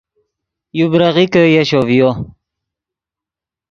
[0.77, 2.09] یو بریغیکے یشو ڤیو